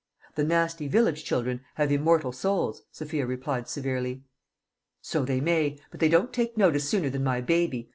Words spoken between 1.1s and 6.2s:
children' have immortal souls," Sophia replied severely. "So they may; but they